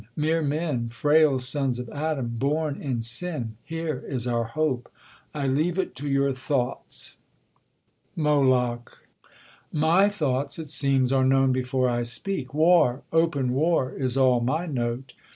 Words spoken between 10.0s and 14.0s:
thoiiglits it seems are known before I speak; War, o})cn war